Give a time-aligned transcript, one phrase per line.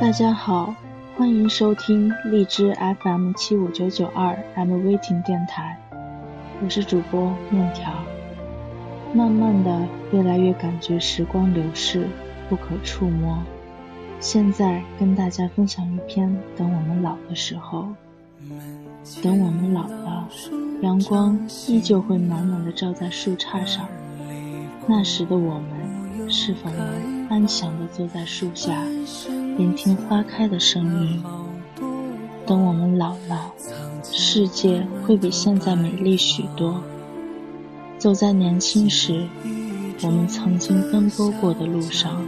[0.00, 0.74] 大家好，
[1.16, 5.78] 欢迎收听荔枝 FM 七五九九二 M Waiting 电台，
[6.62, 7.90] 我是主播面条。
[9.14, 9.80] 慢慢的，
[10.12, 12.06] 越来越感觉时光流逝，
[12.50, 13.42] 不可触摸。
[14.20, 17.88] 现在跟大家分享一篇：等我们老的时候，
[19.22, 20.28] 等我们老了，
[20.82, 23.88] 阳光依旧会暖暖的照在树杈上。
[24.86, 25.64] 那时的我们，
[26.30, 28.84] 是否能安详的坐在树下，
[29.56, 31.22] 聆听花开的声音？
[32.46, 33.52] 等我们老了，
[34.04, 36.82] 世界会比现在美丽许多。
[37.98, 39.26] 走在年轻时，
[40.02, 42.22] 我们曾经奔波过的路上。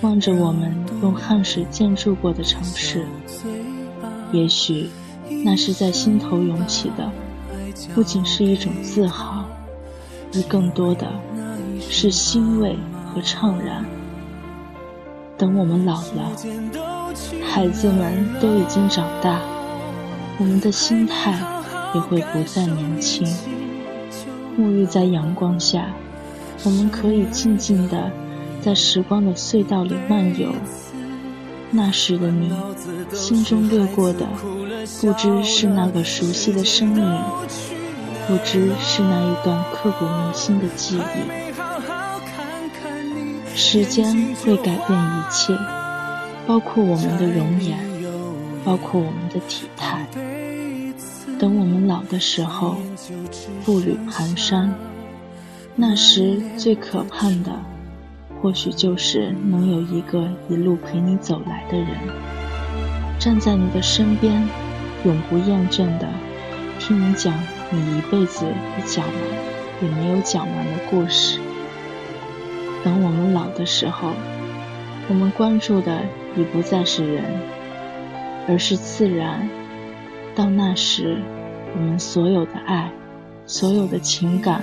[0.00, 3.06] 望着我们用汗水建筑过的城市，
[4.32, 4.88] 也许
[5.44, 7.10] 那是在心头涌起的，
[7.94, 9.44] 不仅是一种自豪，
[10.34, 11.08] 而更多的
[11.90, 13.84] 是欣慰和怅然。
[15.36, 16.32] 等我们老了，
[17.48, 19.40] 孩子们都已经长大，
[20.38, 21.38] 我们的心态
[21.94, 23.26] 也会不再年轻。
[24.58, 25.88] 沐浴在阳光下，
[26.64, 28.10] 我们可以静静的。
[28.60, 30.52] 在时光的隧道里漫游，
[31.72, 32.48] 那时的你，
[33.12, 34.24] 心中掠过的，
[35.00, 37.22] 不知是那个熟悉的身影，
[38.28, 41.41] 不知是那一段刻骨铭心的记忆。
[43.64, 45.56] 时间会改变一切，
[46.48, 47.78] 包括我们的容颜，
[48.64, 50.04] 包括我们的体态。
[51.38, 52.76] 等我们老的时候，
[53.64, 54.68] 步履蹒跚，
[55.76, 57.52] 那时最可盼的。
[58.42, 61.88] 或许就是能有一个一路陪你走来的人，
[63.20, 64.42] 站在你的身边，
[65.04, 66.08] 永不厌倦的
[66.80, 67.32] 听你讲
[67.70, 69.14] 你一辈子也讲完
[69.80, 71.38] 也没有讲完的故事。
[72.84, 74.12] 等我们老的时候，
[75.08, 76.02] 我们关注的
[76.36, 77.24] 已不再是人，
[78.48, 79.48] 而是自然。
[80.34, 81.18] 到那时，
[81.74, 82.90] 我们所有的爱，
[83.46, 84.62] 所有的情感。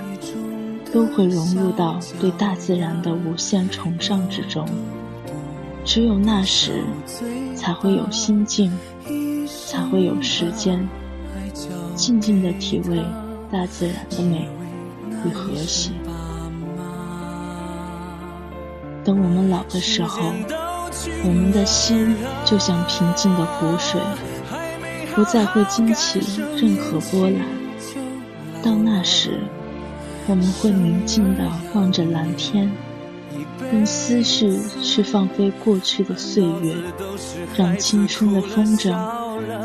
[0.92, 4.66] 都会融入到对大自然的无限崇尚之中。
[5.84, 6.82] 只有那时，
[7.54, 8.72] 才会有心境，
[9.46, 10.88] 才会有时间，
[11.94, 13.00] 静静的体味
[13.52, 14.48] 大自然的美
[15.24, 15.92] 与和谐。
[19.10, 20.32] 等我们老的时候，
[21.24, 24.00] 我们的心就像平静的湖水，
[25.16, 26.20] 不再会惊起
[26.56, 27.40] 任何波澜。
[28.62, 29.40] 到那时。
[30.26, 32.70] 我们会宁静地望着蓝天，
[33.72, 36.76] 用思绪去放飞过去的岁月，
[37.56, 38.94] 让青春的风筝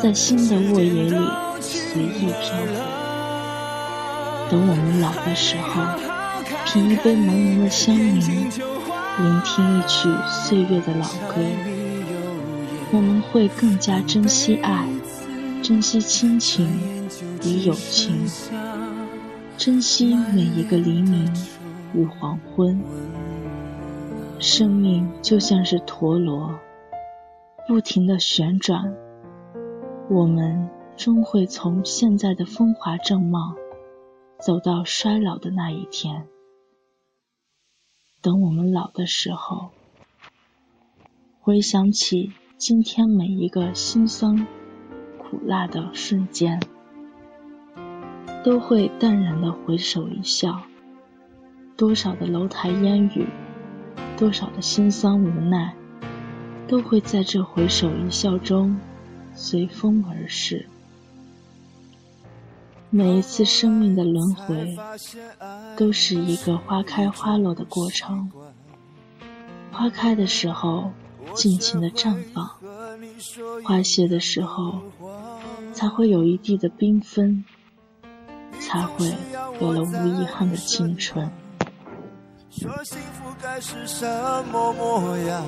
[0.02, 1.16] 在新的沃野里
[1.62, 2.74] 随意漂浮。
[4.50, 5.84] 等我们老的时候，
[6.66, 8.50] 品一杯浓浓的香茗，
[9.18, 11.42] 聆听一曲岁月的老歌，
[12.92, 14.90] 我们会更加珍惜爱，
[15.64, 16.68] 珍惜亲情
[17.46, 18.28] 与友情。
[19.58, 21.34] 珍惜每一个黎明
[21.94, 22.78] 与黄昏，
[24.38, 26.54] 生命就像是陀螺，
[27.70, 28.94] 不停的旋转。
[30.10, 33.56] 我们终会从现在的风华正茂，
[34.42, 36.28] 走到衰老的那一天。
[38.26, 39.70] 等我们老的时候，
[41.42, 44.48] 回想起今天每一个辛酸
[45.20, 46.60] 苦辣的瞬间。
[48.44, 50.64] 都会淡然的回首一笑，
[51.78, 53.28] 多少的楼台烟雨，
[54.18, 55.76] 多少的心酸无奈，
[56.68, 58.80] 都会在这回首一笑中
[59.36, 60.68] 随风而逝。
[62.90, 64.78] 每一次生命的轮回，
[65.76, 68.32] 都是一个花开花落的过程。
[69.72, 70.92] 花开的时候，
[71.34, 72.46] 尽情的绽放；
[73.64, 74.82] 花谢的时候，
[75.74, 77.44] 才会有一地的缤纷。
[78.58, 79.14] 才会
[79.60, 81.30] 有了无遗憾的青春。
[82.50, 84.06] 说幸福该是什
[84.46, 85.44] 么模样？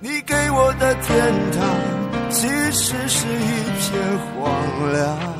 [0.00, 5.39] 你给我的天堂，其实是一片荒凉。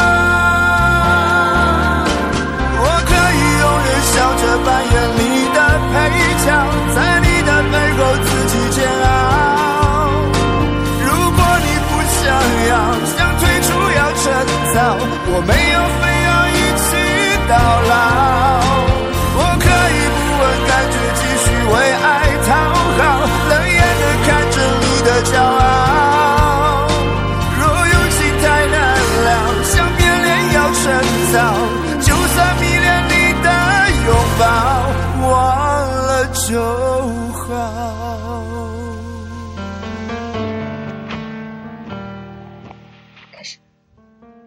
[15.33, 16.89] 我没有非要一起
[17.47, 17.53] 到
[17.89, 17.93] 老，
[19.37, 22.05] 我可以不问感觉，继续为爱
[22.47, 22.49] 讨
[22.97, 23.01] 好，
[23.49, 26.87] 冷眼的看着你的骄傲。
[27.59, 28.75] 若用情太难
[29.25, 29.27] 了，
[29.63, 30.83] 想变脸要趁
[31.31, 31.35] 早，
[32.01, 33.47] 就算迷恋你的
[34.05, 34.09] 拥
[34.39, 34.43] 抱，
[35.29, 35.31] 忘
[36.07, 36.09] 了
[36.47, 36.49] 就
[37.47, 38.10] 好。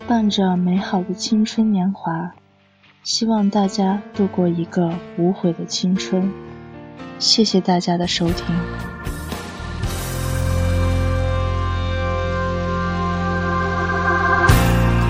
[0.06, 2.34] 伴着美好的青春年华，
[3.02, 6.30] 希望大家度过一个无悔的青春。
[7.18, 8.93] 谢谢大家的收听。